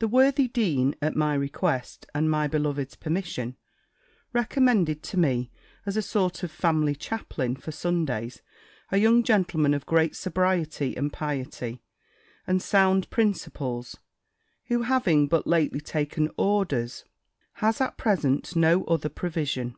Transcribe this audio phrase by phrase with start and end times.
[0.00, 3.54] The worthy dean, at my request, and my beloved's permission,
[4.32, 5.52] recommended to me,
[5.86, 8.42] as a sort of family chaplain, for Sundays,
[8.90, 11.80] a young gentleman of great sobriety and piety,
[12.44, 13.96] and sound principles,
[14.64, 17.04] who having but lately taken orders,
[17.52, 19.76] has at present no other provision.